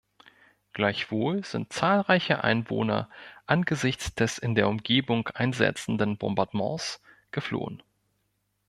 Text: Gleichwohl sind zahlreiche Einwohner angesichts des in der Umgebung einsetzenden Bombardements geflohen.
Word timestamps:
Gleichwohl 0.73 1.45
sind 1.45 1.71
zahlreiche 1.71 2.43
Einwohner 2.43 3.07
angesichts 3.45 4.15
des 4.15 4.39
in 4.39 4.55
der 4.55 4.67
Umgebung 4.67 5.27
einsetzenden 5.27 6.17
Bombardements 6.17 7.03
geflohen. 7.29 7.83